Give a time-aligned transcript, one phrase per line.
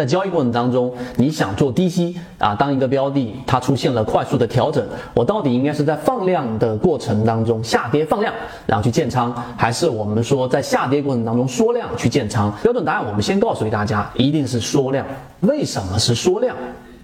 [0.00, 8.32] 在交易过程当中，你想做低吸啊，当一个标的它出现了快速的调整，我到底应该是在放量的过程当中下跌放量，
[8.64, 12.50] 然后去建仓，还是我们说在下跌过程当中缩量去建仓？
[12.62, 15.04] 标准答案我们先告诉给大家，一定是缩量。
[15.40, 16.56] 为什么是缩量？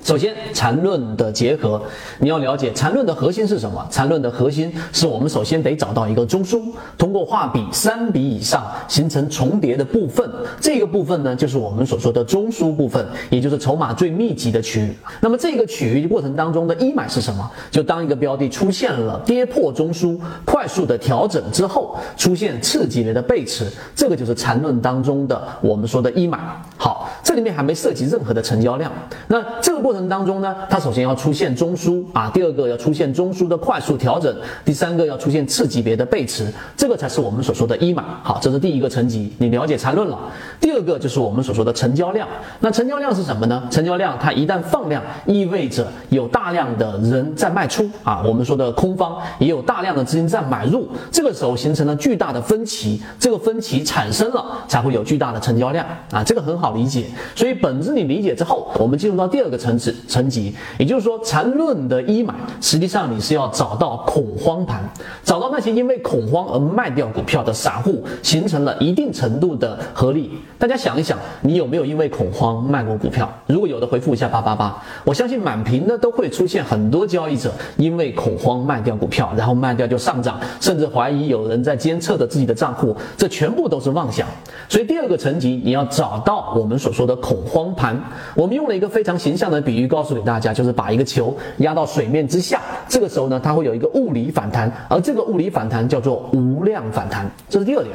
[0.06, 1.82] 首先，缠论的结合，
[2.20, 3.84] 你要了解缠论的核心是什么？
[3.90, 6.62] 缠论的核心是我们首先得找到一个中枢，
[6.96, 10.30] 通过画笔三笔以上形成重叠的部分，
[10.60, 14.96] 这个部分呢，就是我们所说的中枢部分，也就是筹码最密集的区域。
[15.20, 17.50] 那么这个区域过程当中的一买是什么？
[17.72, 26.38] 就当一个标的出现了跌破中枢，快速的调整之后，出现次级别的背驰，这个就是缠论当中的我们说的一买。
[26.86, 28.92] 好，这里面还没涉及任何的成交量。
[29.26, 34.32] 那这个过程当中呢，它首先要出现中枢啊，第二个要出现中枢的快速调整，
[34.64, 38.04] 第三个要出现次级别的背驰，这个才是我们所说的一买。
[38.22, 40.16] 好，这是第一个层级，你了解缠论了。
[40.60, 42.28] 第二个就是我们所说的成交量。
[42.60, 43.64] 那成交量是什么呢？
[43.68, 57.06] 成交量它一旦放量，意味着有大量的人在卖出啊，我们说的空方也有大量的资金在买入，这个时候形成了巨大的分歧，这个分歧产生了才会有巨大的成交量啊，这个很好理解。
[57.34, 59.92] 所以本质你理解之后，我们进入到第二个层次。
[60.06, 64.82] 层级，也就是说，缠论的一买，实际上你是要找到恐慌盘，
[65.24, 70.30] 找到那些因为恐慌而卖掉股票的散户，形成了一定程度的合力。
[70.58, 73.30] 大家想一想，你有没有因为恐慌卖过股票？
[73.46, 74.82] 如果有的，回复一下八八八。
[75.04, 84.26] 我相信满屏的都会出现很多交易者因为恐慌卖掉股票，然后卖掉就上涨，甚至怀疑有人在监测着自己的账户，这全部都是妄想。
[84.68, 87.96] 所以第二个层级，你要找到我我们所说的恐慌盘。
[88.34, 89.86] 我们用了一个非常形象的比喻。
[89.86, 97.94] 告诉给大家，就是把一个球压到水面之下，这个时候呢，它会有一个物理反弹，而这个物理反弹叫做无量反弹，这是第二点。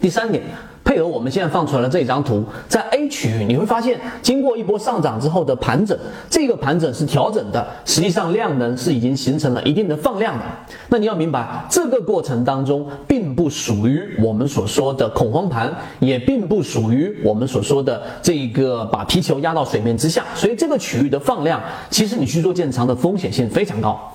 [0.00, 0.42] 第三点。
[0.92, 10.44] 配合我们现在放出来的这张图，在 A 区域你会发现，经过一波上涨之后的盘整，这个盘整是调整的，实际上量能是已经形成了一定的放量的。
[10.90, 24.11] 那你要明白，这个过程当中并不属于我们所说的恐慌盘，也并不属于我们所说的这个把皮球压到水面之下，所以这个区域的放量，其实你去做建仓的风险性非常高。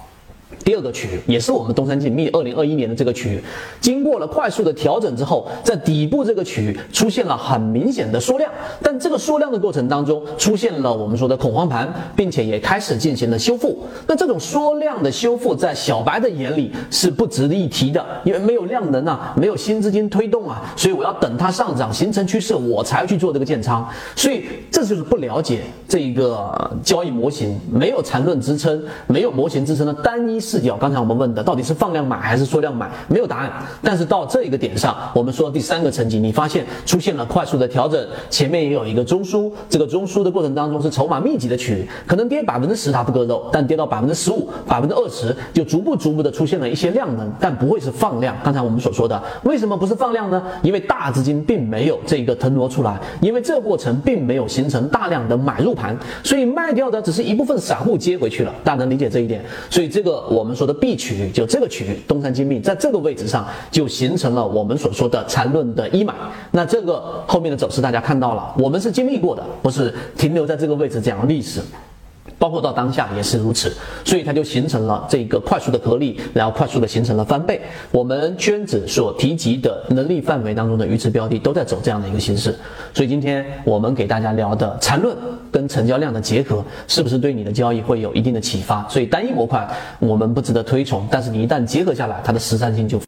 [0.68, 3.42] 第二个区域也是我们东山进密二零二一年的这个区域，
[3.80, 8.52] 经过了快速的调整之后，在底部这个区域出现了很明显的缩量，
[8.84, 13.82] 但这个缩量的过程当中出现了我们说的恐慌盘，并且也开始进行了修复。
[14.08, 23.88] 那这种缩量的修复，在小白的眼里是不值得一提的，因为没有量能啊，没有新资金推动啊，所以我要等它上涨形成趋势，我才去做这个建仓。
[24.18, 30.57] 所以这就是不了解这一个交易模型，没有缠论支撑，没有模型支撑的单一是。
[30.58, 33.52] 视角，刚才我们问的到底是放量买还是缩量买，没有答案。
[33.84, 48.36] 但是到这一个点上，我们说第三个层级，你发现出现了快速的调整，前面也有一个中枢，这个中枢的过程当中是筹码密集的区域，可能跌百分之十它不割肉，但跌到百分之十五、百分之二十，就逐步逐步的出现了一些量能，但不会是放量。
[48.44, 50.42] 刚才我们所说的，为什么不是放量呢？
[50.64, 58.52] 因为大资金并没有这一个腾挪出来，因为这过程并没有形成大量的买入盘，所以卖掉的只是一部分散户接回去了。
[58.64, 59.46] 大家能理解这一点？
[59.70, 60.18] 所以这个。
[60.30, 66.14] 我我们说的 B 区域，就这个区域，东山精密在这个位置上就形成了我们所说的缠论的一买。
[66.52, 71.60] 那这个后面的走势大家看到了，我们是经历过的，不是停留在这个位置讲历史。
[72.40, 73.74] 包括到当下也是如此，
[74.06, 77.62] 所以它就形成了这个快速的合力，然后快速的形成了翻倍。
[77.92, 82.56] 我们圈子所提及的能力范围当中的鱼池标的都在走这样的一个形式。
[82.94, 85.16] 所以今天我们给大家聊的缠论
[85.52, 88.88] 跟成交量的结合，是不是对你的交易会有一定的启发？
[88.88, 89.68] 所以单一模块
[90.00, 93.00] 我们不值得推崇，但是你一旦结合下来，它的实战性就。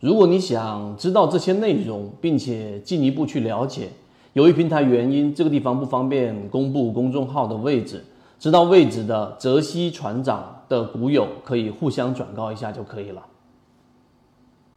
[0.00, 3.88] 如果你想知道这些内容，并且进一步去了解。
[4.38, 8.04] 由于平台原因，这个地方不方便公布公众号的位置。
[8.38, 13.20] 知道位置的泽西船长的股友可以互相转告一下就可以了。